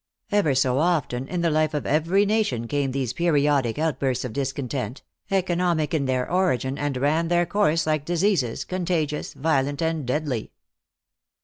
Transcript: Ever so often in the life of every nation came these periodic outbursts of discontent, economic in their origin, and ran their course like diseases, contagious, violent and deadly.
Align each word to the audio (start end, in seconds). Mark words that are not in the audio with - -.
Ever 0.31 0.55
so 0.55 0.79
often 0.79 1.27
in 1.27 1.41
the 1.41 1.51
life 1.51 1.75
of 1.75 1.85
every 1.85 2.25
nation 2.25 2.67
came 2.67 2.91
these 2.91 3.13
periodic 3.13 3.77
outbursts 3.77 4.25
of 4.25 4.33
discontent, 4.33 5.03
economic 5.29 5.93
in 5.93 6.05
their 6.05 6.27
origin, 6.27 6.75
and 6.79 6.97
ran 6.97 7.27
their 7.27 7.45
course 7.45 7.85
like 7.85 8.03
diseases, 8.03 8.65
contagious, 8.65 9.35
violent 9.35 9.79
and 9.79 10.03
deadly. 10.07 10.53